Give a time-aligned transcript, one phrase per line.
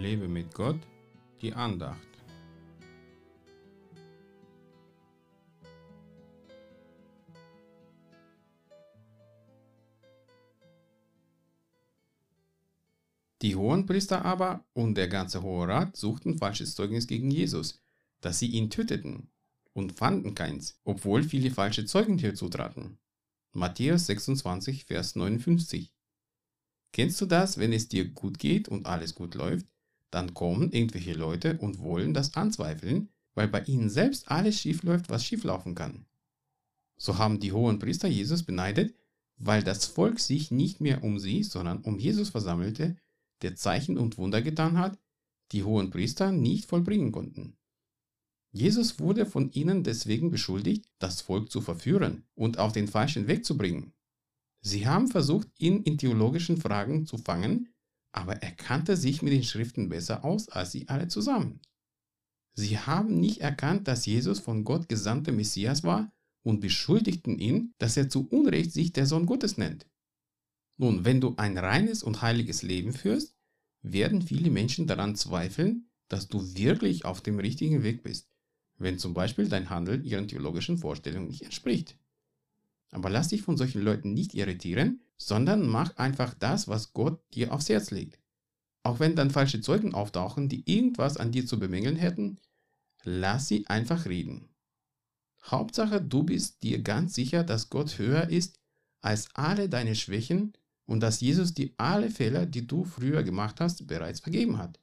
[0.00, 0.80] Lebe mit Gott,
[1.42, 1.98] die Andacht.
[13.42, 17.82] Die Hohenpriester aber und der ganze Hohe Rat suchten falsches Zeugnis gegen Jesus,
[18.22, 19.28] dass sie ihn töteten,
[19.74, 22.98] und fanden keins, obwohl viele falsche Zeugen hierzu traten.
[23.52, 25.92] Matthäus 26, Vers 59.
[26.92, 29.66] Kennst du das, wenn es dir gut geht und alles gut läuft,
[30.10, 35.08] dann kommen irgendwelche Leute und wollen das anzweifeln, weil bei ihnen selbst alles schief läuft,
[35.08, 36.06] was schief laufen kann.
[36.96, 38.94] So haben die hohen Priester Jesus beneidet,
[39.36, 42.96] weil das Volk sich nicht mehr um sie, sondern um Jesus versammelte,
[43.42, 44.98] der Zeichen und Wunder getan hat,
[45.52, 47.56] die hohen Priester nicht vollbringen konnten.
[48.52, 53.44] Jesus wurde von ihnen deswegen beschuldigt, das Volk zu verführen und auf den falschen Weg
[53.44, 53.92] zu bringen.
[54.60, 57.68] Sie haben versucht, ihn in theologischen Fragen zu fangen,
[58.12, 61.60] aber er kannte sich mit den Schriften besser aus als sie alle zusammen.
[62.54, 67.96] Sie haben nicht erkannt, dass Jesus von Gott gesandte Messias war und beschuldigten ihn, dass
[67.96, 69.86] er zu Unrecht sich der Sohn Gottes nennt.
[70.76, 73.34] Nun, wenn du ein reines und heiliges Leben führst,
[73.82, 78.28] werden viele Menschen daran zweifeln, dass du wirklich auf dem richtigen Weg bist,
[78.78, 81.96] wenn zum Beispiel dein Handel ihren theologischen Vorstellungen nicht entspricht.
[82.90, 87.52] Aber lass dich von solchen Leuten nicht irritieren, sondern mach einfach das, was Gott dir
[87.52, 88.18] aufs Herz legt.
[88.82, 92.38] Auch wenn dann falsche Zeugen auftauchen, die irgendwas an dir zu bemängeln hätten,
[93.04, 94.48] lass sie einfach reden.
[95.44, 98.58] Hauptsache, du bist dir ganz sicher, dass Gott höher ist
[99.02, 100.54] als alle deine Schwächen
[100.86, 104.80] und dass Jesus dir alle Fehler, die du früher gemacht hast, bereits vergeben hat.